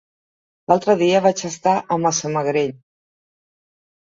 [0.71, 2.75] L'altre dia vaig estar a Massamagrell.